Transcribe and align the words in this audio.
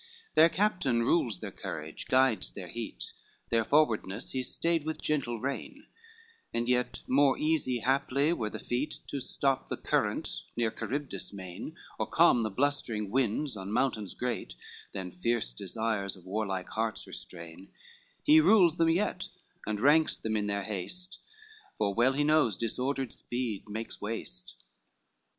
II 0.01 0.31
Their 0.33 0.49
captain 0.49 1.03
rules 1.03 1.41
their 1.41 1.51
courage, 1.51 2.07
guides 2.07 2.53
their 2.53 2.69
heat, 2.69 3.13
Their 3.51 3.63
forwardness 3.63 4.31
he 4.31 4.41
stayed 4.41 4.83
with 4.83 4.99
gentle 4.99 5.39
rein; 5.39 5.85
And 6.51 6.67
yet 6.67 7.03
more 7.05 7.37
easy, 7.37 7.81
haply, 7.81 8.33
were 8.33 8.49
the 8.49 8.57
feat 8.57 8.97
To 9.09 9.19
stop 9.19 9.67
the 9.67 9.77
current 9.77 10.41
near 10.57 10.71
Charybdis 10.71 11.33
main, 11.33 11.75
Or 11.99 12.07
calm 12.07 12.41
the 12.41 12.49
blustering 12.49 13.11
winds 13.11 13.55
on 13.55 13.71
mountains 13.71 14.15
great, 14.15 14.55
Than 14.91 15.11
fierce 15.11 15.53
desires 15.53 16.15
of 16.15 16.25
warlike 16.25 16.69
hearts 16.69 17.05
restrain; 17.05 17.71
He 18.23 18.41
rules 18.41 18.77
them 18.77 18.89
yet, 18.89 19.29
and 19.67 19.79
ranks 19.79 20.17
them 20.17 20.35
in 20.35 20.47
their 20.47 20.63
haste, 20.63 21.19
For 21.77 21.93
well 21.93 22.13
he 22.13 22.23
knows 22.23 22.57
disordered 22.57 23.13
speed 23.13 23.69
makes 23.69 24.01
waste. 24.01 24.63